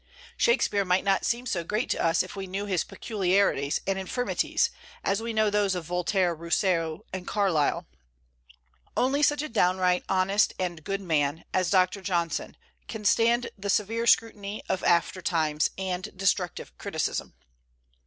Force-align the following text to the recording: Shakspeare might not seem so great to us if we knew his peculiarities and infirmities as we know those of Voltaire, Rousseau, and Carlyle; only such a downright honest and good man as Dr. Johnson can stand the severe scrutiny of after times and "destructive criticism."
Shakspeare 0.35 0.83
might 0.83 1.03
not 1.03 1.25
seem 1.25 1.45
so 1.45 1.63
great 1.63 1.87
to 1.91 2.03
us 2.03 2.23
if 2.23 2.35
we 2.35 2.47
knew 2.47 2.65
his 2.65 2.83
peculiarities 2.83 3.79
and 3.85 3.99
infirmities 3.99 4.71
as 5.03 5.21
we 5.21 5.31
know 5.31 5.51
those 5.51 5.75
of 5.75 5.85
Voltaire, 5.85 6.33
Rousseau, 6.33 7.05
and 7.13 7.27
Carlyle; 7.27 7.85
only 8.97 9.21
such 9.21 9.43
a 9.43 9.47
downright 9.47 10.03
honest 10.09 10.55
and 10.57 10.83
good 10.83 11.01
man 11.01 11.45
as 11.53 11.69
Dr. 11.69 12.01
Johnson 12.01 12.57
can 12.87 13.05
stand 13.05 13.51
the 13.55 13.69
severe 13.69 14.07
scrutiny 14.07 14.63
of 14.67 14.83
after 14.83 15.21
times 15.21 15.69
and 15.77 16.09
"destructive 16.17 16.75
criticism." 16.79 17.35